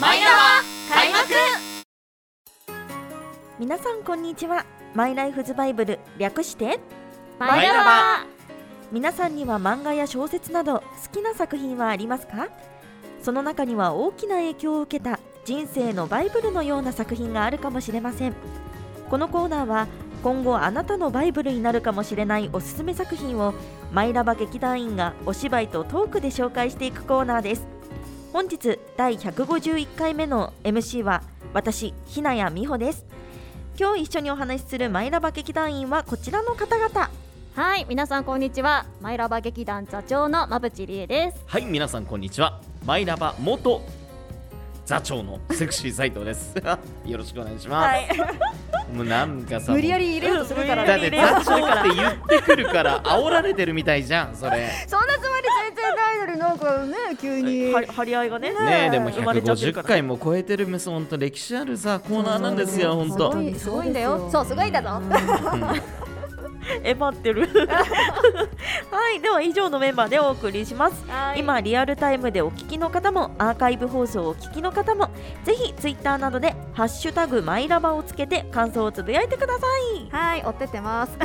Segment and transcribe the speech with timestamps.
[0.00, 0.34] マイラバ
[0.94, 1.34] 開幕。
[3.58, 4.64] 皆さんこんにちは。
[4.94, 6.80] マイライフズバイブル略して
[7.38, 8.26] マイラバ
[8.90, 12.48] 皆さんには漫画や小説など好きな作品はありますか？
[13.20, 18.34] その中には大きな影響を受けた人生のバイブルのような作品があるかもしれません。
[19.10, 19.88] このコーナーは
[20.22, 23.52] 今後あなたのバイブルになるかもしれないおすすめ作品を
[23.92, 27.66] マイラバ劇団員がお芝居とトークで紹介していくコーナーです
[28.32, 33.04] 本日第151回目の MC は私ひなやみほです
[33.78, 37.10] 今日一緒にお話しするマイラバ劇団員はこちらの方々
[37.54, 38.86] はい、皆さんこんにちは。
[39.02, 41.42] マイラバ劇団座長の馬淵理恵です。
[41.44, 42.62] はい、皆さんこんにちは。
[42.86, 43.82] マイラバ元
[44.86, 46.54] 座長のセクシー斉藤です。
[47.04, 48.96] よろしくお願いします。
[48.96, 51.10] もうなんかさ、無理やり入れようとするからだっね。
[51.10, 54.70] て座長って言ってくるから煽られてるみたいじゃん、それ。
[54.88, 55.42] そんなつもり
[56.26, 57.72] 全然なんかね、急に。
[57.72, 63.42] は張り合いがねねえ、でも生まれちゃってるか150ら回も超えてるむす本当歴史あるさコーナーなんですよ、本当すご。
[63.42, 64.28] いすごいんだよ。
[64.30, 65.00] そう、すごいんだぞ。
[66.84, 67.48] えばってる。
[68.90, 71.04] はいでは以上のメンバーでお送りします。
[71.08, 71.40] はい。
[71.40, 75.10] 今リアルタイムでお聞きの方もアーカイブ放送をお聞きの方も
[75.44, 79.66] ぜひツイッターなどで「ハッシュタグマイラバ」をつけて感想をつぶやいてくださ
[80.10, 81.18] はい、追ってってます。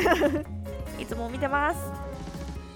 [0.98, 1.80] い いつも見てます。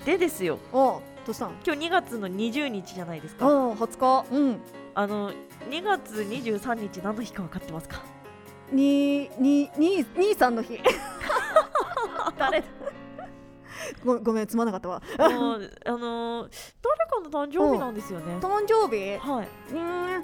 [0.06, 0.58] でですよ。
[0.72, 1.52] お、どうしたの。
[1.66, 4.25] 今日2月の20日じゃないですかお、初日。
[4.31, 4.59] うん。
[4.94, 5.31] あの
[5.69, 8.02] 2月23日何の日か分かってますか？
[8.72, 10.80] に、に、に、兄さんの日。
[12.38, 12.63] 誰
[14.03, 15.02] ご、ごめん、つまんなかったわ。
[15.17, 19.17] あのあの誰かの誕生日なんですよね誕生日？
[19.17, 20.23] はいうん。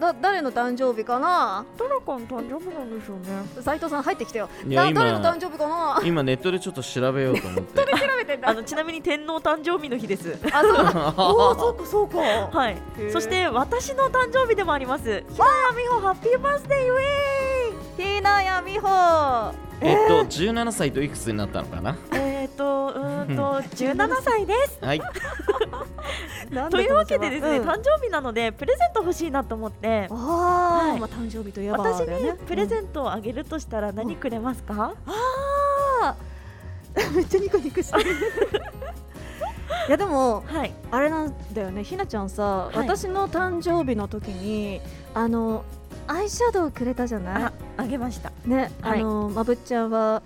[0.00, 1.64] だ、誰の誕生日かな？
[1.78, 4.48] 誰かの誕生日なんでしょうね斉藤さん入ってきてよ。
[4.66, 6.00] いやな誰の今誕生日かな？
[6.04, 7.78] 今ネットでちょっと調べようと思って。
[7.78, 7.84] 調
[8.18, 8.48] べてんだ。
[8.50, 10.72] あのちなみに天皇誕生日の日ですあ、そう。
[11.16, 12.18] おお、そうか、そうか。
[12.18, 12.76] はい
[13.12, 15.04] そして私の誕生日でもあります。
[15.04, 15.22] ひなや
[15.76, 18.16] みほハッピーバースデーウェイ。
[18.16, 18.88] ひなやみほ。
[19.80, 21.96] えっと17歳といくつになったのかな？
[22.12, 24.78] えっ、とうーんと17歳です。
[24.80, 25.02] はい。
[26.50, 27.68] なんというわけでですね、うん。
[27.68, 30.08] 誕生日なのでプレゼント欲しいなと思って。
[30.10, 31.00] ああ、はい。
[31.00, 32.32] まあ誕生日といえば私だよね。
[32.32, 34.94] にプレゼントをあげるとしたら何くれますか？
[35.06, 37.10] あー。
[37.16, 38.10] めっちゃニコニコしてる。
[39.88, 40.72] いやでもはい。
[40.90, 41.82] あれなんだよね。
[41.84, 42.76] ひなちゃんさ、い。
[42.76, 44.80] 私の誕生日の時に
[45.14, 45.64] あの
[46.06, 47.42] アイシャドウくれたじゃない？
[47.44, 48.32] あ、あげました。
[48.46, 49.00] ね、はい。
[49.00, 50.22] あのまぶっちゃんは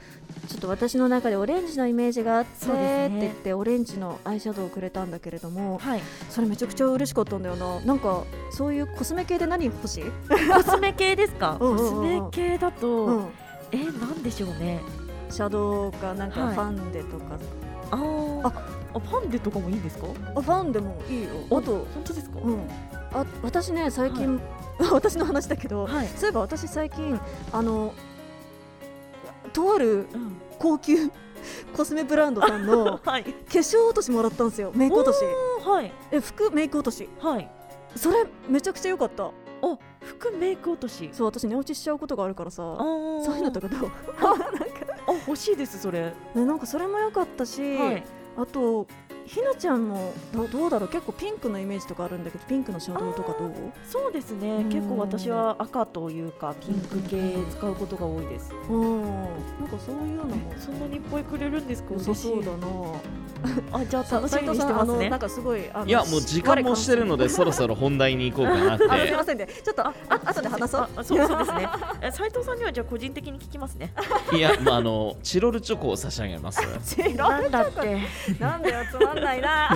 [0.48, 3.06] ちょっと私の中でオレンジのイメージがあってそうですね。
[3.06, 6.02] って言ってオレンジのアイシャドウをくれたんだけれどもはい。
[6.30, 7.80] それめちゃくちゃ嬉しかったんだよな。
[7.80, 10.04] なんかそういうコスメ系で何欲しい、
[10.52, 11.56] コスメ系ですか？
[11.58, 13.26] コ うんスメ系だと、うん、
[13.72, 14.80] えなんでしょうね。
[15.30, 16.54] シャドウかなんかはい。
[16.54, 17.24] ファンデとか、
[17.90, 18.46] あー。
[18.48, 18.52] あ。
[18.94, 20.06] あ、ファンデとかもいいんですか？
[20.34, 21.28] あファンデもいいよ。
[21.50, 22.38] あと本当ですか？
[22.42, 22.58] うん、
[23.12, 24.40] あ私ね最近、
[24.92, 26.08] 私の話だけど、はい。
[26.08, 27.18] そういえば私最近
[27.52, 27.92] あの
[29.52, 30.36] とあるうん。
[30.58, 30.96] 高級
[31.76, 33.24] コスメブランドさんの化 はい。
[33.48, 35.18] 粧落としもらったんですよメイク落とし
[35.64, 35.92] はい。
[36.10, 37.50] え服メイク落としはい。
[37.96, 39.30] それめちゃくちゃ良かった
[39.60, 41.10] お、服メイク落とし。
[41.12, 43.90] そう私寝落ちしちゃうことがあるからさそそういうのとかどう？
[44.20, 46.12] あ、欲しいですそれ。
[46.34, 48.04] ねなんかそれも良かったし、はい。
[48.36, 48.86] あと
[49.28, 50.88] ひなちゃんもどどうだろう？
[50.88, 53.52] 結構ピンクのイメージとかあるんだけどピンクのシャドウとかどう？
[53.86, 54.68] そうですねうん。
[54.70, 58.52] 結構私は赤というかピンク系使うことが多いです。
[58.70, 61.92] うんなんかそういうのもそんなにいっぱいくれるんですか？
[61.94, 62.62] 良さそうだ嬉しい
[63.70, 65.18] なあ、じゃあさ楽しみにしてます斉藤さんあのなんね。
[65.18, 69.14] かすごいあのいやもう時間もしてるのでそろそろ本題に行こうかなっあすみて。
[69.16, 71.68] ませんねちょっとああ後で話そうあ、そうそうですね。
[72.00, 73.92] え斉藤さんにはじゃあ個人的に聞きますね。
[74.32, 76.60] いやまああのチロルチョコを差し上げます。
[76.84, 77.98] チなんだって。
[78.40, 79.70] なんだよつまんないな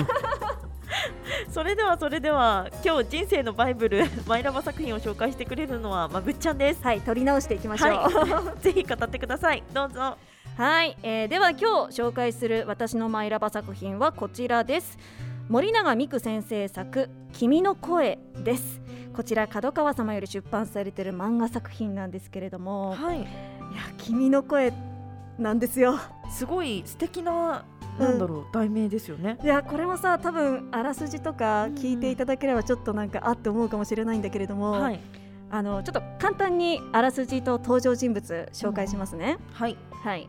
[1.50, 6.82] それではそれでは今日人生のバイブルマイラバ作品を紹介してくれるのはまぶっちゃんです。
[6.82, 8.60] はい取り直していきましょうはい。
[8.60, 9.62] ぜひ語ってください。
[9.72, 10.16] どうぞ。
[10.56, 11.64] はい、えーでは今日
[11.98, 14.98] 紹介する私のマイラバ作品はこちらです
[15.48, 18.82] 森永美久先生作君の声です
[19.16, 23.20] こちら角川様より出版されている漫画作品なんですけれどもはい。
[23.20, 23.28] いや
[23.96, 24.74] 君の声
[25.38, 25.98] なんですよ
[26.30, 27.64] すごい素敵な
[27.98, 29.38] なんだろう、題名ですよね。
[29.42, 35.00] いやこれもさ多分あらすじとか聞いていただければちょっとなんかあって思うかもしれないんだけれども、はい。
[35.50, 39.76] あのちょっと簡単にあらすじと登場人物紹介しますね、はい。
[40.02, 40.28] はい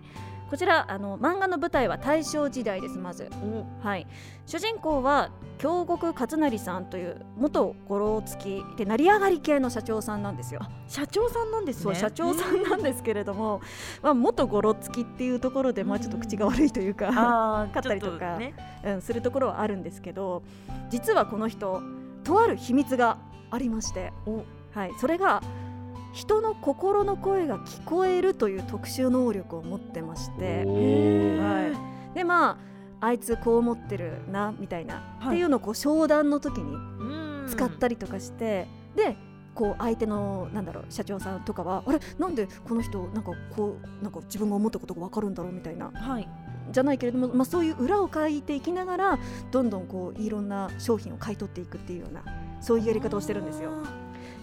[0.53, 3.27] こちらあの漫画の舞台は大正時代ですまず。
[3.41, 3.65] お。
[3.83, 4.05] はい、
[4.45, 10.61] 主人公は京極勝成さんという元五郎付きで成り上がり系の社長さんなんですよ。
[10.87, 11.81] 社長さんなんですね。
[11.81, 13.61] そう社長さんなんですけれども、
[14.03, 18.53] まあ、元五郎付きっていうところで、まあ、ちょっと口が悪いというか、ああ、 勝ったりとかね。
[18.85, 20.43] うん、するところはあるんですけど
[20.91, 21.81] 実はこの人
[22.23, 23.17] とある秘密が
[23.49, 24.13] ありまして。
[24.27, 24.43] お。
[24.71, 25.41] はい、それが
[26.13, 31.73] 人の心の声が聞こえるという特殊能力を持ってましては
[32.13, 32.51] い、でま
[33.01, 35.35] ああいつこう思ってるなみたいな、はい。
[35.35, 37.47] っていうのをこう商談の時にうん。
[37.49, 39.17] 使ったりとかして、で
[39.53, 41.99] こう相手のなんだろう社長さんとかはあれ？
[42.17, 45.91] なんでこの人なんかこうなんか自分が思ったことが分かるんだろうみたいな。
[45.93, 46.29] はい。
[46.71, 49.19] じゃないけれども、まあ、そういう裏を書いていきながら
[49.51, 52.23] どんどんこういろんな商品を買い取っていくっていうような
[52.61, 53.71] そういうやり方をしてるんですよ。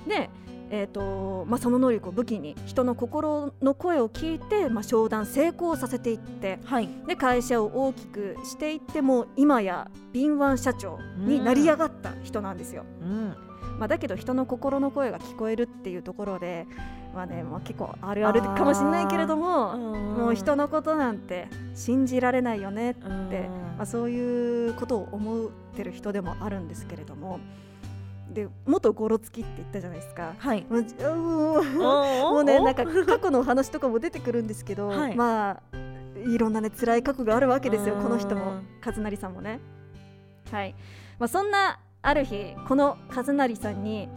[0.07, 0.29] で、
[0.71, 6.89] えーとまあ、その能力を武器に人の心の声を聞いて、まあ、商談成功させていってはい。
[7.07, 12.85] で会社を大きくしていっても今や敏腕社長になり上がった人なんですよ。
[13.03, 13.35] うん。
[13.79, 16.67] まあ、だけど人の心の声が聞こえるっていうところで、
[17.15, 27.41] まあねまあ、結構あるあるかもしれないけれどももう人のことなんて信じられないよねって、まあ、そういうことを思ってる人でもあるんですけれども
[28.33, 30.35] で元ゴロつきって言ったじゃないですか。
[30.39, 30.65] はい。
[30.69, 35.17] もう もうねなんか過去のお話とかも出てくるんですけど、 はい。
[35.17, 35.77] まあ
[36.27, 38.03] いろんなね辛い過去があるわけですようん。
[38.03, 38.61] この人も。
[38.85, 39.61] 和成さんもね。
[40.51, 40.75] はい、
[41.19, 44.09] まあ、そんなある日この和成さんに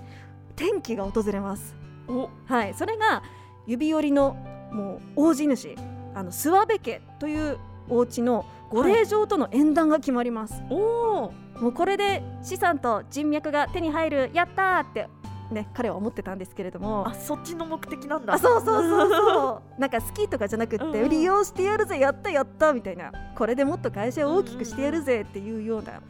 [0.56, 1.76] 転機が訪れます。
[2.08, 2.30] お。
[2.46, 3.24] はい、それが
[3.66, 4.36] 指折りの
[4.72, 5.76] もう大地主。
[6.16, 7.58] あの諏訪部家という
[7.90, 10.62] お家のご令嬢との縁談が決まります。
[10.70, 11.32] おー
[11.64, 15.08] もうこれで資産と人脈が手に入るやったーって
[15.50, 17.08] ね彼は思ってたんですけれども。
[17.08, 18.34] あそっちの目的なんだ。
[18.34, 19.80] あそうそうそうそう。
[19.80, 23.14] なんか好きとかじゃなくって、利用してやるぜやったやったみたいな。
[23.36, 26.02] これでもっと会社を大きくしてやるぜっていうような、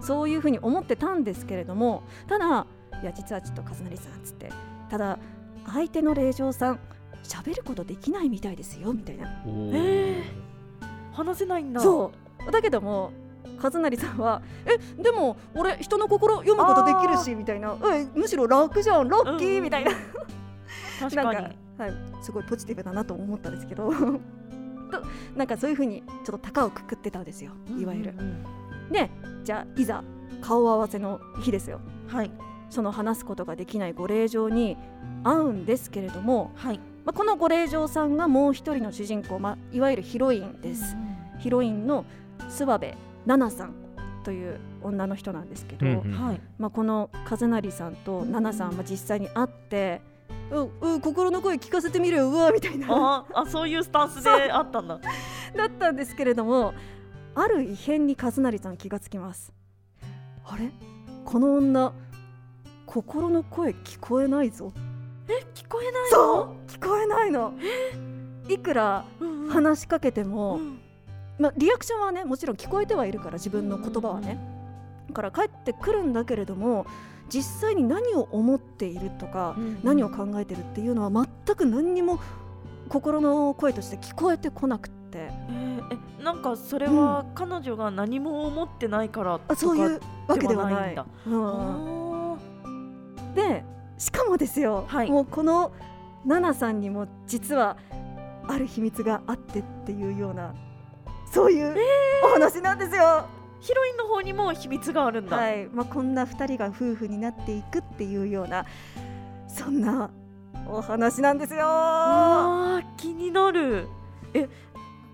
[0.00, 2.04] そういうふうに思ってたんですけれども。
[2.28, 2.66] ただ
[3.02, 4.50] いや実はちょっと和成さんっつって
[4.90, 5.18] ただ
[5.66, 6.78] 相手の令嬢さん
[7.22, 9.42] 喋ることできないみたいですよみたいな。
[9.46, 11.80] えー、話せないんだ。
[11.80, 12.12] そ
[12.46, 12.52] う。
[12.52, 13.10] だけども
[13.62, 19.90] 和成さんは「えでも俺人の心読むことできるし」みたいな「えむしろ楽じゃんラッキー」うんみたいな。
[21.00, 21.34] 確かに。
[21.34, 21.92] なんか、はい、
[22.22, 23.90] すごいポジティブだなと思ったんですけど。
[23.90, 25.02] と
[25.36, 27.52] なんかそういうふうにちょっと高をくくってたんですよ。
[27.78, 28.14] いわゆる。
[28.18, 28.20] うん。
[28.20, 28.44] うん
[28.90, 29.08] で
[29.44, 30.02] じゃあいざ
[30.40, 31.80] 顔合わせの日ですよ。
[32.08, 32.30] うんはい。
[32.70, 34.76] その話すことができないご令嬢に
[35.24, 36.78] 会うんですけれども、はい。
[37.04, 40.96] まあ、このご令嬢さんがもう一人の主人公、まあ、いわゆるヒロインです。
[41.38, 42.04] ヒロインの
[42.38, 42.86] 諏訪部
[43.26, 43.74] 奈々さん
[44.24, 46.12] という女の人なんですけど、うんうん。
[46.12, 46.40] はい。
[46.58, 50.02] まあ、この和成さんと奈々さんは実際に会って
[50.50, 52.86] 「うんうん心の声聞かせてみるようわ」みたいな。
[52.90, 55.00] ああそういうスタンスであったんだ。
[55.56, 56.74] だったんですけれども
[57.34, 59.52] ある異変に和成さん気がつきます。
[60.44, 60.70] あれ？
[61.24, 61.92] この女
[62.86, 64.72] 心の声聞こえないぞ。
[65.54, 67.54] 聞こえないそう聞こえないの。
[68.48, 70.80] いくらう、んうん、話しかけても、うん
[71.40, 74.38] まあ、リアクションはねもちろん聞こえてはいるから自分の言葉はね、
[75.08, 76.86] だから帰ってくるんだけれども
[77.30, 82.20] 実際に何を思っているとか、うん何を考えてるっていうのは全く何にも
[82.88, 85.30] 心の声として聞こえてこなくって。
[85.48, 91.06] えーえなんかそれは彼女が何も思ってないからとかあそういうわけではないんだ。
[91.26, 92.34] うん。
[92.34, 92.38] あ
[93.34, 93.64] で
[93.96, 95.10] しかもですよ、はい。
[95.10, 95.72] もうこの
[96.28, 97.78] 奈々さんにも実は
[98.46, 100.54] ある秘密があってっていうような
[101.30, 101.76] そういう
[102.24, 103.02] お話なんですよ。
[103.02, 103.24] ー
[103.60, 108.64] ヒロインの方にも秘密があるんだ、はいまあ、こんな2人が夫婦になっていくっていうような
[109.48, 110.10] そんな
[110.66, 111.66] お話なんですよ。
[112.96, 113.86] 気になる
[114.32, 114.48] え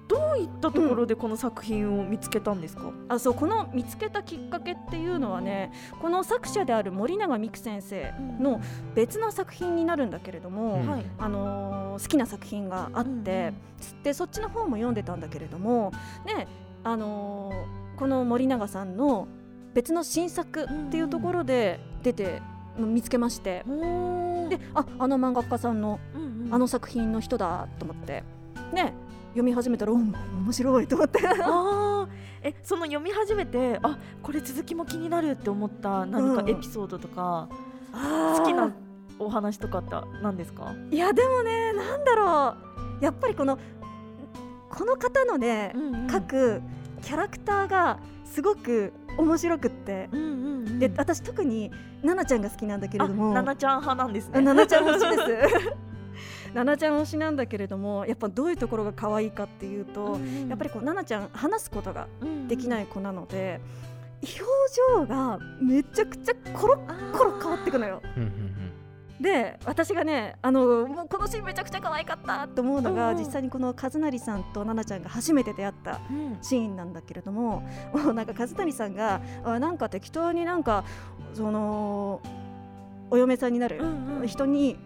[0.08, 8.60] どういったところでこの作品を見つけたんですか、あそうこの見つけたきっかけっていうのはねこの作者である森永美久先生の
[8.94, 10.88] 別の作品になるんだけれども、うん。
[10.88, 11.06] はい。
[11.18, 13.54] あのー好きな作品があって、
[14.02, 15.92] でそっちの方も読んでたんだけれども
[16.26, 16.46] で、
[16.84, 19.26] あのーこの森永さんの
[19.72, 22.42] 別の新作っていうところで出て、
[22.78, 26.54] 見つけましておでああの漫画家さんのうんうん。
[26.54, 28.22] あの作品の人だと思って
[28.72, 28.92] ね
[29.36, 30.14] 読み始めたらうん
[30.44, 31.20] 面白いと思って。
[31.28, 32.08] あー。
[32.42, 36.48] えその読み始めてあこれ続きも気になるって思った何かうん。
[36.48, 37.48] エピソードとか、
[37.92, 38.72] 好きな
[39.18, 39.90] お話とかって
[40.22, 42.54] 何ですか、いやでもねなんだろ
[43.00, 43.04] う。
[43.04, 43.58] やっぱりこの
[44.70, 45.74] この方のね、
[46.08, 46.62] 書各
[47.02, 51.70] キャラクターがすごく面白くって、うんうんうん、で私特に
[52.02, 53.30] 奈々ちゃんが好きなんだけれども。
[53.32, 54.30] あナナちゃん派なんですね。
[54.38, 55.86] あ奈々ちゃん推しです
[56.56, 63.60] 奈々ちゃん推しなんだけれどもやっぱどういうところが可愛いかっていうと、やっぱりこう奈々ちゃん話すことがりできない子なので、
[64.22, 64.40] 表
[64.98, 68.00] 情がめちゃくちゃコロッコロ変わってくのよ。
[68.16, 68.46] うんうん
[69.20, 73.16] で私がねあのもうこのシーンめちゃくちゃ可愛かったと思うのが、うん。
[73.16, 76.00] 実際にこの和成さんと奈々ちゃんが初めて出会った
[76.42, 77.62] シーンなんだけれども
[77.94, 80.84] もう なんか和谷さんがあなんか適当になんか
[81.32, 82.20] その
[83.08, 84.26] お嫁さんになるうんうん。
[84.26, 84.76] 人に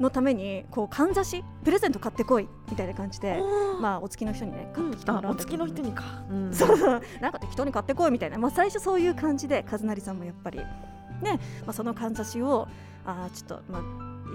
[0.00, 6.54] のためにこうかんざしプレゼント買ってこいみたいな感じであまあお付きの人にね買ってきてもあらお付きの人にか、うん。
[6.54, 7.02] そうそう。
[7.20, 10.64] なんか適当に買ってこいみたいな、まあ、最初そういう感じで和成さんもやっぱりね、
[11.64, 12.68] まあ、そのかんざしを
[13.04, 13.82] あーちょっと、まあ、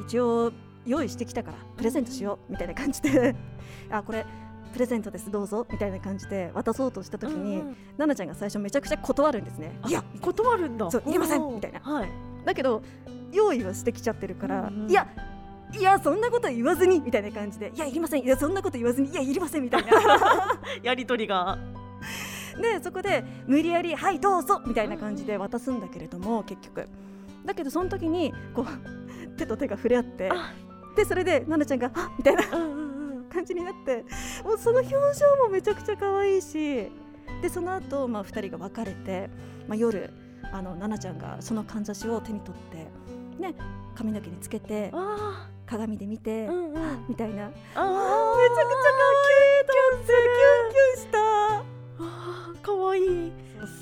[0.05, 0.51] 一応
[0.85, 3.35] 用意してきたからプレゼントしようみたいな感じで。
[3.89, 4.25] あこれ
[4.73, 7.67] プレゼントですどうぞみたいな感じで渡そうとした時に、うん。
[7.67, 9.77] うん奈々ちゃんが最初めちゃくちゃ断るんですね。
[9.83, 10.89] あいや断るんだ。
[10.89, 11.79] そういりませんみたいな。
[11.79, 12.09] はい。
[12.43, 12.81] だけど
[13.31, 14.89] 用意はしてきちゃってるから、うんうん。
[14.89, 15.07] いや
[15.77, 17.71] いやそんなこと言わずにみたいな感じで。
[17.75, 18.23] いやいりません。
[18.23, 19.09] いやそんなこと言わずに。
[19.09, 19.91] いやいりませんみたいな。
[20.83, 21.57] やりとりが。
[22.61, 26.87] でそこで無理やり「はいどうぞ」みたいな感じで渡すんだけれども結局。
[27.45, 30.53] だけどその時にこう手と手が触れ合ってあ。
[30.95, 32.43] でそれで奈々ちゃんが「あみたいな
[33.33, 34.05] 感じになって
[34.43, 34.97] もうその表情
[35.43, 36.91] もめちゃくちゃ可愛いし
[37.41, 39.29] でその後、まあ2人が別れて、
[39.67, 40.11] まあ、夜
[40.43, 43.55] あの奈々ちゃんがそのかんざしを手に取って、ね、
[43.95, 47.05] 髪の毛につけてあ鏡で見て、ーうんうん。
[47.09, 47.35] みたいな。
[47.35, 47.89] めちゃくちゃあ可
[49.19, 52.61] 愛いと思ってキュンキュンした。
[52.61, 53.31] かわいい。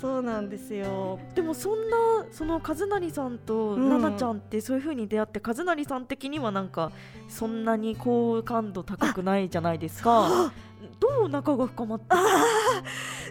[0.00, 1.18] そうなんですよ。
[1.34, 1.96] でもそんな
[2.30, 3.88] その和成さんとうん。
[3.88, 6.92] 奈々ちゃんってそういう風に出会って、和成さん的にはなんか
[7.28, 10.52] そんなに好感度高くないじゃないですか。
[10.98, 12.20] どう仲が深まってあー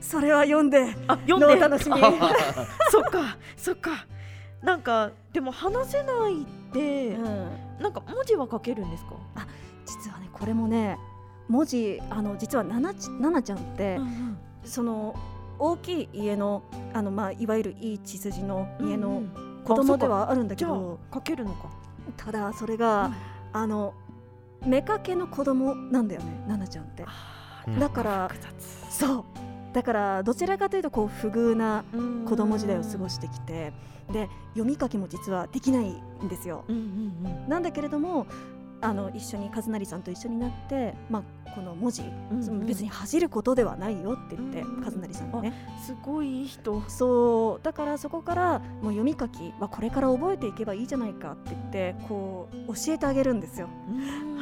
[0.02, 1.56] それは読んであ読んで。
[1.58, 2.00] 楽しみ。
[2.92, 4.06] そっかそっか。
[4.62, 9.12] なんかでも話せないって、うんなんか文字は書けるんですか、
[9.86, 10.98] 実はねこれもね
[11.48, 14.00] 文字あの実はななちななちゃんって、
[14.64, 15.16] その
[15.60, 19.16] 大きい家のあの、まあ、いわゆるいい血筋の家のうん。
[19.46, 21.70] うん子供ではあるんだじゃあけど、書けるのか。
[22.18, 23.12] ただそれが、
[23.54, 23.94] あの
[24.64, 27.06] 妾の子供なんだよねななちゃんって。
[27.68, 28.32] うんだから
[28.90, 29.26] そう
[29.74, 31.84] だからどちらかというとこう不遇な
[32.28, 33.74] 子供時代を過ごししてきて
[34.12, 36.66] で読み書きも実はできないんですよ。
[37.48, 38.28] なんだけれども
[38.82, 45.54] あの一緒に和成さんと一緒になって、まあ、この文字、うんその別に恥じることではないよって言って、うん和成さんがね。
[45.86, 46.82] すごいいい人。
[46.90, 47.64] そう。
[47.64, 53.70] だからそこからもう読み書きはこれから覚えていけばいいじゃないかって言ってこう教えてあげるんですよ。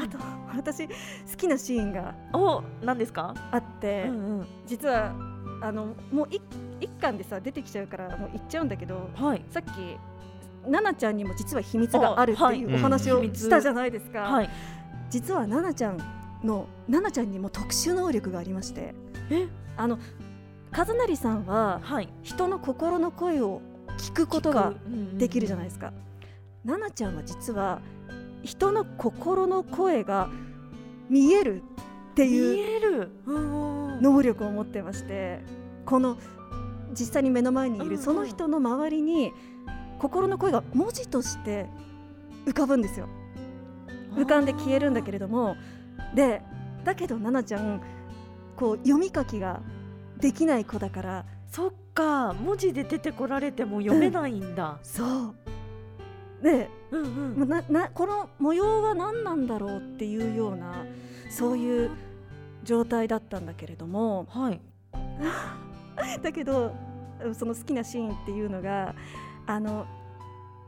[0.02, 0.18] あと
[0.56, 0.94] 私好
[1.38, 5.14] きなシーンがお何ですか、あって、うんうん、実は
[5.62, 6.42] あのもう一
[6.80, 9.44] 一巻でさ出てきちゃうからもう言っちゃうんだけどはい。
[9.50, 9.70] さっき
[10.64, 12.66] 奈々ちゃんにも実は秘密があるっていい。
[12.66, 14.22] うお話をうんしたじゃないですか。
[14.22, 14.50] はい。
[15.10, 15.98] 実は奈々ちゃん
[16.44, 18.94] の奈々ちゃんにも特殊能力がありまして。
[19.30, 19.48] え？
[19.78, 19.98] あの
[20.72, 22.10] 和成さんははい。
[22.22, 23.62] 人の心の声を
[23.98, 24.74] 聞くことが
[25.18, 25.94] できるじゃないいですか。
[26.66, 27.82] 奈々ちゃんは実は
[28.44, 30.30] 人の心の声が
[31.10, 31.64] 見える
[32.12, 33.10] って見いう
[34.02, 35.42] 能力を持ってまして
[35.86, 36.18] この
[36.92, 37.98] 実際に目の前にいうんうん。
[37.98, 39.34] るその人の周りに
[40.00, 41.68] 心の声が文字として
[42.46, 43.08] 浮かぶんですよ。
[44.16, 45.56] 浮かんで消えるんだけれども。
[46.16, 46.42] で
[46.84, 47.82] だけど奈々ちゃん
[48.56, 49.62] こう読み書きが
[50.20, 51.26] できない子だから。
[51.52, 55.36] そっか文字で出てこられても読めないんだ、そう。
[56.44, 57.50] でうんうん。
[57.50, 60.86] ななこの模様は何なんだろうっていうような
[61.30, 61.92] そういう
[62.64, 64.28] 状態だったんだけれども。
[64.30, 64.62] はい。
[66.22, 66.74] だけど
[67.34, 68.96] その好きなシーンっていうのが
[69.50, 69.88] あの、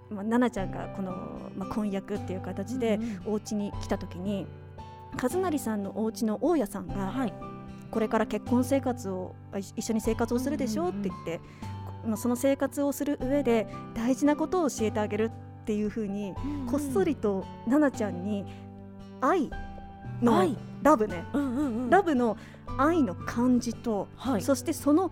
[0.09, 1.11] まあ、奈々ちゃんがこの、
[1.55, 3.21] まあ、婚約っていう形でうんうん。
[3.27, 4.47] お家に来た時に
[5.21, 7.33] 和成さんのお家の大家さんが、はい。
[7.91, 9.35] これから結婚生活を
[9.75, 11.41] 一緒に生活をするでしょうって言って、
[12.05, 16.33] まあ、その生活をする上で大事なことを教えてあげるっていうふうに
[16.69, 18.45] こっそりと奈々ちゃんに
[19.19, 19.51] 愛
[20.21, 21.89] の愛ラブね、うんうんうん。
[21.89, 22.37] ラブの
[22.77, 24.41] 愛の感じと、はい。
[24.41, 25.11] そしてその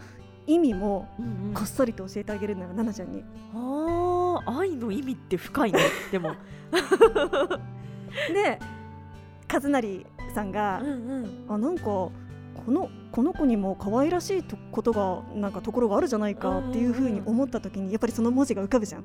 [0.49, 1.53] 意味もうんうん。
[1.53, 3.23] こっそりと教えてあげるのよ奈々ちゃんに。
[3.53, 5.79] あー愛の意味って深いね。
[6.11, 6.33] でも。
[8.33, 8.59] で
[9.51, 10.87] 和成さんが、んう
[11.21, 11.45] ん。
[11.47, 12.11] あなんかこ
[12.67, 19.03] のこの子にも可愛らしいとことがなんかところがあるじゃないかっていうふうに思った時にやっぱりその文字が浮かぶじゃん。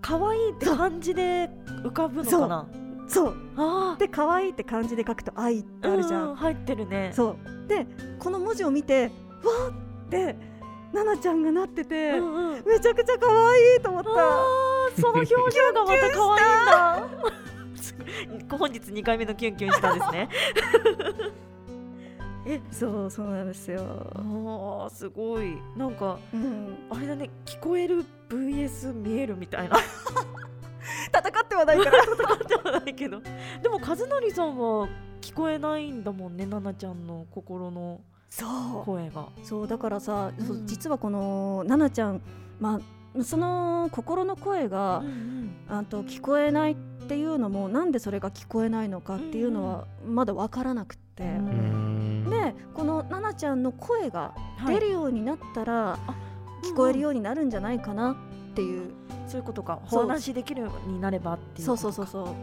[0.00, 1.50] 可愛いって感じで
[1.84, 2.66] 浮かぶのかな？
[3.08, 3.34] そう。
[3.56, 6.30] あで可愛いって漢字で書くと愛ってあるじゃん。
[6.30, 7.12] うう入ってるね。
[7.14, 7.68] そう。
[7.68, 7.86] で
[8.18, 10.51] この文字を見てわーって
[10.92, 12.64] 奈々ちゃんがなってて、うんうん。
[12.66, 14.10] めちゃくちゃ可愛いと思った。
[15.00, 15.36] その表情
[15.72, 16.40] がまた可愛
[18.24, 20.28] いんだ 本日2回目のキュンキュンしたんですね。
[22.44, 23.80] えそうそうなんですよ。
[24.14, 25.56] あーすごい。
[25.76, 29.76] なんかうん、あれだね聞こえる VS 見えるみたいな。
[31.14, 31.92] 戦ってはないから。
[32.46, 33.20] ではないけど。
[33.62, 34.88] でも和成さんは
[35.20, 38.00] 聞こえないんだもんね奈々ちゃんの心の
[38.32, 38.84] そう。
[38.86, 39.28] 声が。
[39.42, 40.66] そうだからさ、そううん。
[40.66, 42.22] 実はこの奈々ちゃん
[42.58, 42.80] ま
[43.16, 46.76] あその心の声が、うんあと聞こえないっ
[47.08, 51.48] ていうのもなんでそれが聞こえないのかっていうのはまだ分からなくって、うん。
[52.24, 52.30] うん。
[52.30, 54.74] でこの奈々ちゃんの声がはい。
[54.74, 55.98] 出るようになったら、
[56.64, 58.90] 聞こえるようになるんじゃないかなっていう、
[59.26, 59.80] そういうことか。
[59.90, 61.94] お話しできるようになればっていうそうことか。
[61.94, 62.34] そうそうそう。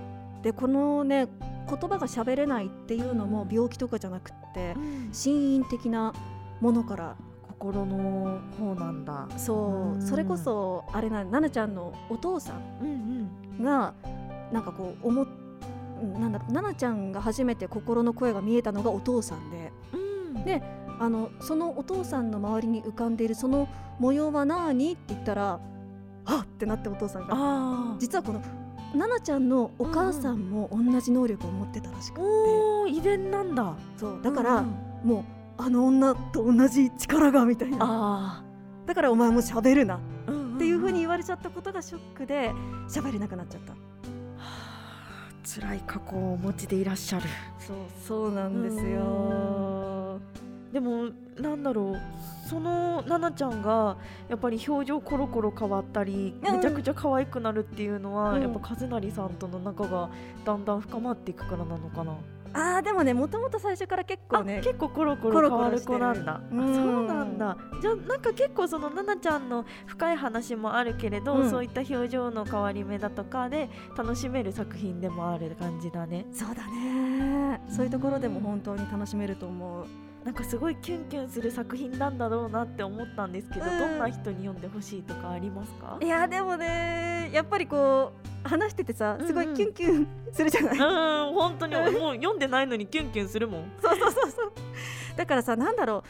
[0.44, 1.28] でこのね
[1.70, 5.10] 言葉が喋れないっていうのも病気とかじゃなくってうん。
[5.14, 6.14] 心因的な
[6.60, 7.16] ものから。
[7.60, 10.02] 心の方なんだそう、うん。
[10.02, 13.94] それこそあれな奈々ちゃんのお父さんが
[14.54, 15.28] なんかこう思っ
[16.22, 19.74] なんだ奈々ちゃんが初めて心の声が見えたのがお父さんで。
[19.94, 20.46] うん。
[20.46, 20.64] で
[21.02, 23.68] あのそのお父さんの周りに浮かんでいるその
[24.00, 24.94] 模様は何？
[24.94, 25.60] って言ったらは
[26.42, 26.44] っ！
[26.44, 28.42] ってなってお父さんがあ実はこの
[28.94, 33.76] 奈々ちゃんのお母さんも同じ能力を持ってたらしくあて、おー遺伝なんだ。
[33.98, 37.78] そうだから、うんもうあの女と同じ力がみたいな。
[37.82, 38.44] あ
[38.86, 39.96] だからお前も喋るな。
[39.96, 42.52] っあ、うんていう風に言われちゃったことがショックで
[42.90, 43.74] 喋れなくなっちゃった。
[45.44, 47.26] 辛い過去をお持ちでいらっしゃる。
[47.60, 50.20] そうそうなんですよ。
[50.74, 51.10] でも
[51.42, 52.00] なんだろう。
[52.50, 53.96] その奈々ちゃんが
[54.28, 56.56] やっぱり表情コロコロ変わったり、うん。
[56.56, 58.42] めちゃくちゃ可愛くなるっていうのは、うん。
[58.42, 60.10] やっぱ和成さんとの仲が
[60.46, 62.18] だんだん深まっていくからなのかな、
[62.54, 66.34] あーでもねもともと最初から結構ねあ結構コロココロロ変わる子なんだ。
[66.38, 66.76] あうん。
[66.76, 67.58] そうなんだ。
[67.82, 71.50] じゃあなんか結構その奈々ちゃんの深い話もあるけれど、うん。
[71.52, 76.26] そういった表情の変わり目だとかで楽しめる作品でもある感じだね。
[76.34, 77.62] そうだね。
[77.70, 79.86] そういうところでも本当に楽しめると思う
[80.26, 83.80] なんかすごいキュンキュンする作品なんだろうなって思ったんですけど、うん。
[83.80, 85.98] どんな人に読んでほしいとかありますか？
[86.02, 88.12] いやでもねやっぱりこ
[88.46, 89.52] う話しててさすごいうん。
[89.52, 91.76] うんキュンキュンするじゃない、うん本当に。
[91.76, 93.64] もう読んでないのにキュンキュンするもん。
[93.82, 94.52] そうそうそうそう。
[95.16, 96.04] だからさなんだろ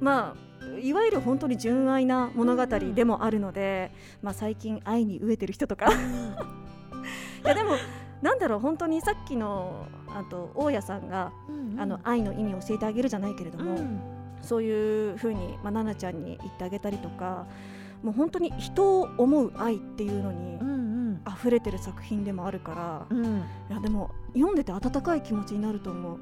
[0.00, 0.04] う。
[0.04, 0.50] まあ
[0.80, 3.90] いわゆる本当に純愛な物語でもあるので、
[4.22, 5.86] まあ、最近愛に飢えてる人とか。
[7.44, 7.72] いやでも
[8.22, 11.32] なんだろう本当にさっきのあと大家さんが、
[11.78, 14.00] あの愛の意味を教えてあげるじゃないけれども、うん。
[14.42, 17.46] そういうふうに、まあ、奈々ちゃんに言ってあげたりとか
[18.02, 23.24] もう本当に人を思う愛っていうのにうん溢れてる作品でもあるから、うん。
[23.24, 23.38] うん
[23.70, 26.18] いやでも読んでて温かい気持ちになると思う。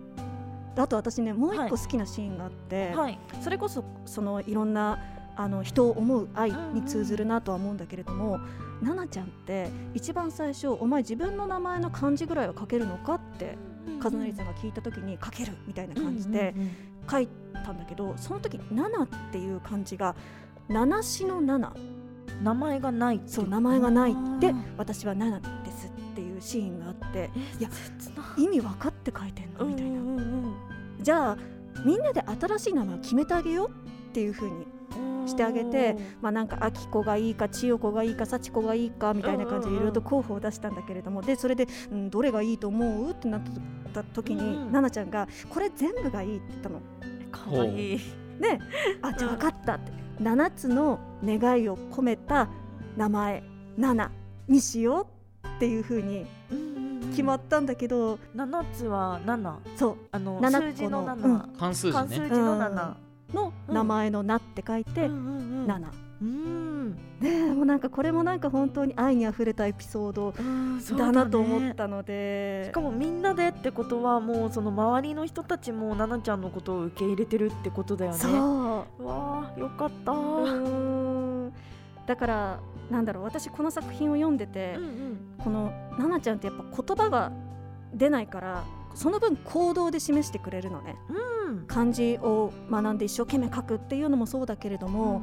[0.76, 1.70] あと私ねもう一はい。
[1.70, 3.18] 個好きなシーンがあって、はい。
[3.40, 4.98] それこそそのいろんな
[5.40, 8.40] あの人を思う愛に通ずるなとは思うんだけれども、
[8.80, 13.56] 奈々ちゃんって一番最初お前自分の名前の漢字ぐらいは書けるのかって
[14.02, 16.54] 和成さんが聞いた時に書けるみたいな感じで
[17.08, 17.28] 書い
[17.64, 20.16] たんだけどその時「七」っていう漢字が
[20.68, 21.80] 七しの七う
[22.42, 24.54] ん名前がないってそう名前がないであー。
[24.76, 27.68] 私は七ですっていうシーンがあっていや
[28.36, 29.64] 意味分かって書いてんの？
[29.64, 30.00] みたいな、
[31.00, 31.36] じゃあ
[31.84, 33.72] みんなで新しい名前を決めてあげようっ
[34.12, 34.77] ていう風にうん
[35.26, 43.10] してあげてまあなんかあきこがいいか千代子がいいか幸子がいいかみたいな感じでいろいろと候補を出したんだけれどもでそれで、うん、どれがいいと思う？
[43.10, 43.42] ってなっ
[43.92, 44.48] た時に、うん。
[44.48, 46.80] うん奈々ちゃんがこれ全部がいいって言ったの。
[47.30, 47.98] かわいい。
[48.40, 48.58] で
[49.02, 49.92] あじゃあ分かったって。
[50.20, 52.48] 7つの願いを込めた
[52.96, 53.42] 名前。
[53.78, 54.10] 7
[54.48, 55.06] にしよ
[55.44, 56.26] うっていう風に
[57.10, 59.60] 決まったんだけど、七つは七。
[59.76, 59.96] そう。
[60.10, 61.92] あの七数字の個の七関数字ね。
[61.92, 62.96] 関数字の七
[63.34, 65.66] の名前の「な」って書いてうんうんうん。
[65.66, 65.86] 7。
[66.20, 66.90] うん。
[66.92, 70.34] ねえもうなんかこれもなんか本当に愛にあふれたエピソード
[70.96, 72.64] だなと思ねったので。
[72.66, 78.18] しかもみんなでってことはもうその周りの人たちも奈々ちゃんのことを受け入れてるってことだよね。
[78.18, 78.28] そ
[78.98, 79.06] う。
[79.06, 80.12] わあよかった。
[82.06, 82.60] だから
[82.90, 85.18] なんだろう私この作品を読んでて、うんうん。
[85.38, 87.32] この奈々ちゃんってやっぱ言葉が
[87.94, 88.64] 出ないから
[88.94, 90.96] その分行動で示してくれるのね。
[91.10, 95.22] うん漢字を学んで一生懸命書くっていうのもそうだけれども、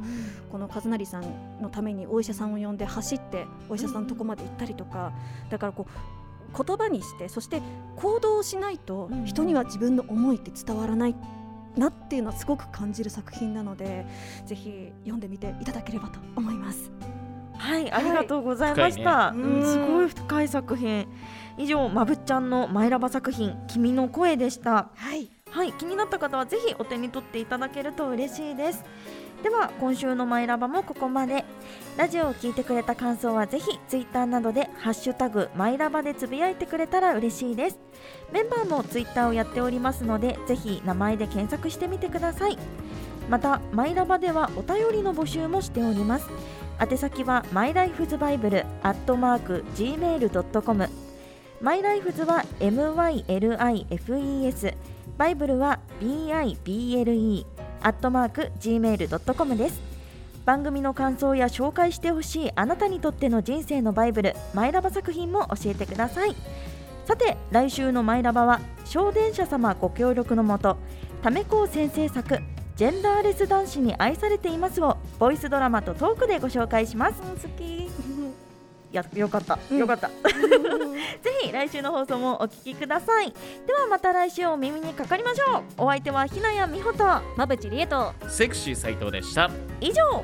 [0.50, 5.12] この和成さんのためにお医者さんを呼んで走ってお医者さんのとこまで行ったりとか、
[5.50, 7.60] だからこう言葉にしてそして
[7.96, 11.16] 行動をしないとうんうん人には自分の思いって伝わらない
[11.76, 14.06] なっていうのはすごく感じる作品なので
[14.46, 16.90] ぜひ読んでみていただければと思います。
[17.58, 19.32] はい、ありがとうございました。
[19.32, 21.06] 深いねうんうんすごい深い作品。
[21.58, 24.90] 以上、まぶっちゃんのマイラバ作品、君の声でした。
[24.94, 28.84] はい、はい、気になった方はぜひお手に取っていただけると嬉しいです。
[29.42, 31.46] では、今週のマイラバもここまで。
[31.96, 37.78] ラジオを聞いてくれた感想はぜひツイッターなどでハッシュタグマイラバでつぶやいてくれたら嬉しいです。
[38.32, 42.58] メンバーもツイッターをやっておりますので、ぜひ名前で検索してみてください。
[43.30, 46.28] また、マイラバではお便りの募集もしております。
[46.78, 50.90] 宛先はマイライフズバイブルアットマーク gmail.com
[51.62, 53.56] マイライフズは MYLIFES
[55.18, 57.46] バイブルは BIBLE
[57.82, 59.80] アットマーク gmail.com です。
[60.44, 66.36] 番組の感想や紹介してほしいあなたにとっての人生のバイブルマイラバ作品も教えてください。
[67.04, 70.76] さて来週のマイラバは小電車様ご協力のもと
[71.22, 72.38] ためこう先生作
[72.76, 77.22] ジェンダーレス男子に愛されていますをボイスドラマとトークでご紹介します。
[77.22, 78.15] 好き。
[78.92, 80.08] やよかった、よかった。
[81.22, 83.32] ぜひ来週の放送もお聞きください。
[83.66, 85.62] ではまた来週お耳にかかりましょう。
[85.78, 87.04] お相手はひなやみほと
[87.36, 88.12] まぶちりえと。
[88.28, 89.50] セクシー斉藤でした。
[89.80, 90.22] 以上。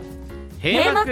[0.62, 1.11] 閉幕。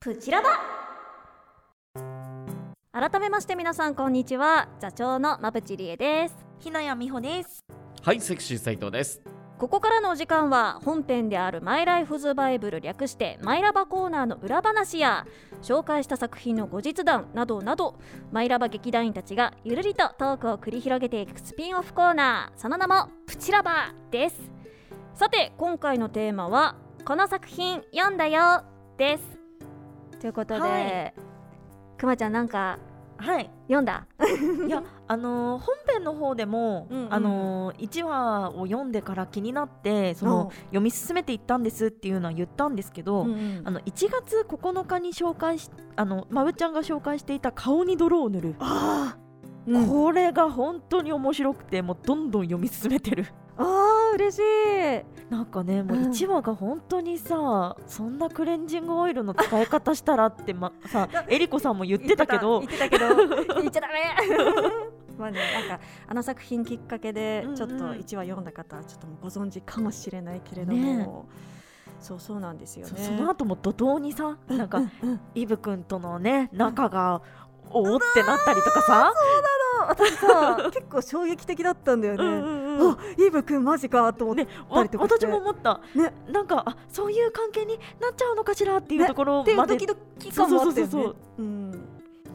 [0.00, 0.48] プチラバ。
[2.92, 4.68] 改めまして皆さんこんにちは。
[4.78, 6.34] 座長のまぶちりえです。
[6.58, 7.64] ひなやみほです。
[8.02, 9.22] はいセクシー斉藤です
[9.58, 15.24] ここからのお時間は本編であるマイライフズバイブル略してマイラバコーナーの裏話や
[15.62, 17.96] 紹介した作品の後日談などなど
[18.32, 22.60] マイラバ劇団員たちがゆるりとトークを繰り広げていくスピンオフコーナー。
[22.60, 24.50] その名もプチラバです。
[25.14, 28.64] さて今回のテーマはこの作品読んだよ。
[28.98, 29.38] です。
[30.20, 31.14] ということで、はい。
[31.98, 32.80] くまちゃんなんか
[33.18, 33.48] はい。
[33.68, 34.06] 読んだ？
[34.66, 34.82] いや
[35.12, 37.14] あのー本編の方でも、うんうん。
[37.14, 40.50] あのー1話を読んでから気になってそのうん。
[40.66, 49.86] 読み進めていったんですっていうのは言ったんですけど、うんあの1月9日に紹介しあのまぶちゃんが紹介していた顔に泥を塗る、あー、うん。
[49.88, 53.26] これが本当に面白くてもうどんどん読み進めてる。
[53.58, 55.32] あー嬉しい。
[55.32, 56.10] なんかねもううん。
[56.10, 62.60] 1話が本当にさ、そんなクレンジングオイルの使い方したらって、ま、さえりこさんも言ってたけど。
[62.60, 63.54] 言ってた言ってたけど。
[63.60, 63.94] 言っちゃダメ
[65.18, 71.08] まあねなんかあの作品きっかけでちょっと1話読んだ方はちょっとご存知かもしれないけれども、ね。
[72.00, 72.94] そうそうなんですよね。
[72.96, 74.82] そその後も怒涛にさなんか、
[75.34, 77.22] イブくんとのね仲が
[77.70, 79.12] おおってなったりとかさ、
[79.88, 82.62] 私さ 結構衝撃的だったんだよね、うんうん
[83.16, 85.26] イブ君マジかと思ったわりとかして。
[85.26, 86.12] 私も思った、ね。
[86.28, 89.06] なんかあそういう関係になっちゃうのかしらっていうね。
[89.06, 89.74] ところっていうまで。
[89.74, 90.90] ドキドキ感もあったよね。
[90.90, 91.16] そうそうそう。
[91.38, 91.61] うん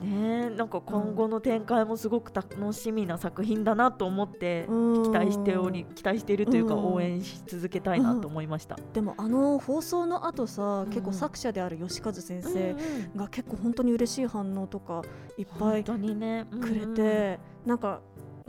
[0.08, 0.50] ね。
[0.50, 6.94] なんか今後の展開もすごく楽しみな作品だなと思って期期待しており期待しているというかうん。
[6.94, 8.78] 応援し続けたいなと思いました。
[8.94, 10.88] でもあの放送の後さ、ん。
[10.88, 12.74] 結構作者である吉和先うん生う
[13.16, 13.18] ん。
[13.18, 15.02] が結構本当に嬉しい反応とか
[15.38, 18.02] いっぱいくれて、なんか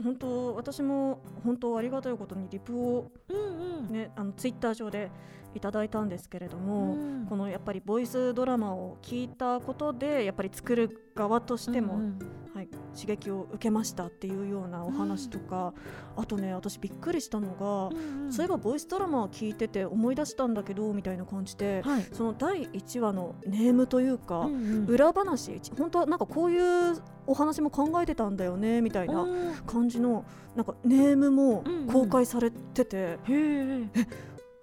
[0.03, 3.93] 本当私も本当ありがたいことにリプをうんうんうん。
[3.93, 5.11] ねあのツイッター上で
[5.55, 7.25] いただいたんですけれどうも、ん。
[7.27, 12.19] このやっぱりボイスドラマを聞いたことでやっぱり作る側としても、うんうん。
[12.55, 15.73] はい、刺激を受けましたっていうようなお話とか、
[16.17, 18.33] あとね私びっくりしたのが、うんうん。
[18.33, 22.05] そういえばボイスドラマを聞いてて思い出したんだけどみたいな感じで、はい。
[22.11, 24.85] その第1話のネームというか、うんうん。
[24.87, 31.87] 裏話本当はなんかこういうお話も考えてたんだよねみたいなうん感じのなんかネームもうんうん。
[31.87, 33.89] 公開されてて、へえ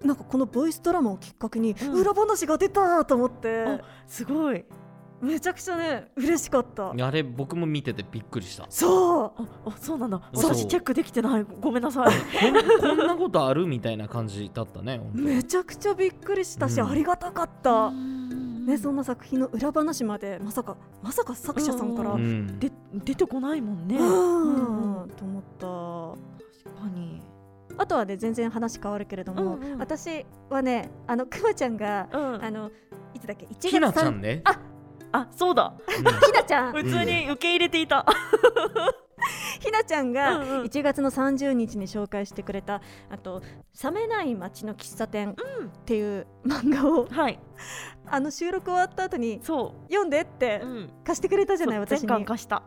[0.06, 1.92] なんかこのボイスドラマをきっかけにうん。
[2.00, 4.64] 裏話が出たと思って、あすごい。
[5.20, 6.90] めちゃくちゃね嬉しかった。
[6.90, 8.66] あれ僕も見ててびっくりした。
[8.68, 10.20] そああそうなんだ。
[10.34, 11.46] 私チェックできてない。
[11.60, 12.12] ごめんなさい。
[12.80, 16.90] こんなことあるみたいな感じだったねめちゃくちゃびっくりしたし、うん。
[16.90, 17.96] ありがたかった、ね、
[18.66, 22.58] ねそんな作品の裏話までまさかまさか作者さんから、ううん。
[22.58, 23.96] で出てこないもんね。
[23.96, 25.08] うんうん。
[25.10, 26.66] と思った。
[26.68, 27.22] 確かに。
[27.78, 32.70] あとはね全然話変わるけれども、うんうん私はねあのくまちゃんが、うんあの
[33.14, 34.42] いつだっけ？1月ひなちゃ3んね
[35.12, 35.74] あそうだ。
[35.88, 38.04] うん ひなちゃん 普通に受け入れていた。
[39.60, 43.42] ひなちゃんがうんうん1月の30日に紹介してくれたあと
[43.82, 45.34] 「冷めない街の喫茶店」っ
[45.84, 47.38] ていう漫画をはい。
[48.08, 50.66] あの収録終わった後にそ読んでってう。
[50.66, 50.90] うん。
[51.04, 52.62] 貸してくれたじゃない私に全巻貸した。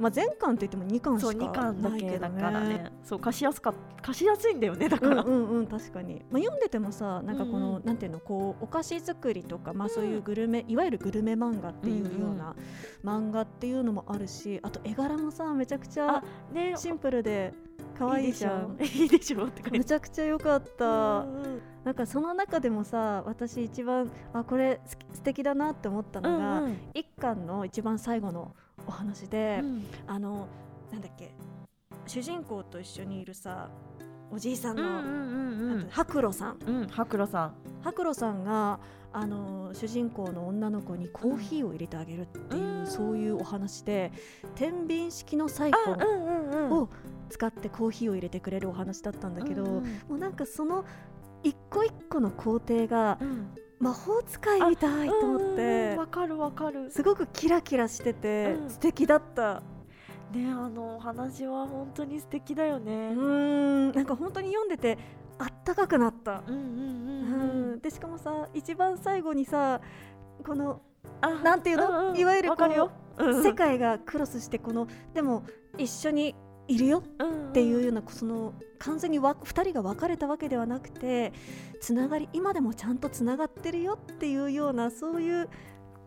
[0.00, 2.68] まあ全巻といっても2巻しか二巻だないけどけだからね。
[2.68, 2.92] ね。
[3.04, 5.22] そう貸しやすか貸しやすいんだよねだから。
[5.22, 12.56] うんうんうん確かに、まあ、読んでてもさなんかこの、なんていうのこうお菓子作りとか、まあ、そういうグルメ、いわゆるグルメ漫画っていうような
[13.04, 16.22] 漫画っていうのもあるしあと絵柄もさめちゃくちゃ
[16.76, 17.52] シンプルで
[17.98, 18.78] 可愛いじゃん。
[18.80, 19.44] いいでしょ？
[19.46, 21.26] ってめちゃくちゃ良かった、
[21.84, 26.78] なんかその中でもさ私一番あこれす素敵だなって思ったのが、うん。
[26.94, 28.54] 一巻の一番最後の
[28.90, 29.86] お話で、うん。
[30.08, 30.48] あの
[30.90, 31.32] なんだっけ
[32.06, 33.70] 主人公と一緒にいるさ
[34.32, 36.58] おじいさんの、白露さん。
[36.66, 37.54] うん白露さん。
[37.82, 38.80] 白露さんが
[39.12, 42.86] あの主人公の女の子にコーヒーを入れてあげるっていう、うん。
[42.86, 44.12] そういうお話で
[44.56, 46.70] 天秤式のサイあフォン。
[46.72, 46.88] を
[47.28, 49.82] 使ってコーヒーを入れてくれるお話だったんだけど、うんうん。
[49.82, 50.84] もうなんかその
[51.44, 56.90] 一個一個の工程がうん魔法使いみたいと思っうんうんてうんわかるわかる。
[56.90, 58.70] すごくキラキラしてて、うん。
[58.70, 59.62] 素敵だった。
[60.32, 63.12] ねあのお話は本当に素敵だようね。
[63.14, 63.92] ん。
[63.92, 64.98] なんか本当に読んでて
[65.38, 66.64] あったかくなった、うんうんうう
[67.72, 67.74] ん。
[67.76, 69.80] ん、でしかもさ一番最後にさ
[70.44, 70.82] この
[71.22, 72.90] あなんていうの、うんうんいわゆるこわかるよ。
[73.18, 75.44] う世界がクロスしてこのでも
[75.78, 76.34] 一緒に
[76.70, 77.02] いるよっ
[77.50, 81.32] っていうようなその完全にわ2人が別れたわけではなくて
[81.80, 85.48] つながり今でもちゃんとつながってるよっていうようなそういう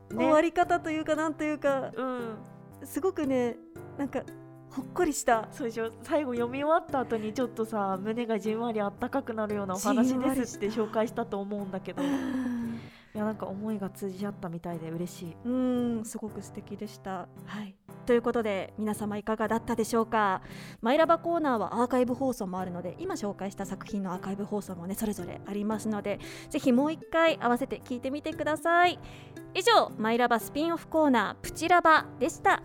[0.09, 2.37] 終わり方というかなんというかうん。
[2.85, 3.57] すごくね
[3.97, 4.23] なんか
[4.69, 5.47] ほっこりした。
[5.51, 12.01] 最後読み終わった後にちょっとさ胸がじんわりあったかくなるようなお話ですって紹介したと思うんだけど。
[12.03, 12.05] い
[13.17, 15.35] やなんか思いが通じ合ったみたいで嬉しい。
[15.45, 17.27] うんすごく素敵でした。
[17.45, 20.41] はいということで皆様いかがだったでしょうか？
[20.81, 28.99] マイラバコーナーはアーカイブ放送もあるので今紹介した作品のアーカイブ放送もねそれぞれありますのでぜひもう一回合わせて聞いてみてください。
[29.53, 32.63] 以上マイラバスピンオフコーナープチラバでした。